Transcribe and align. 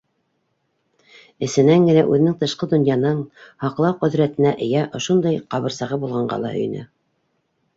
Эсенән 1.47 1.85
генә 1.89 2.05
үҙенең 2.13 2.37
тышҡы 2.39 2.69
донъянан 2.71 3.19
һаҡлау 3.65 3.99
ҡөҙрәтенә 4.01 4.55
эйә 4.69 4.87
ошондай 5.01 5.39
ҡабырсағы 5.53 6.01
булғанға 6.07 6.41
ла 6.47 6.57
һөйөнә. 6.57 6.83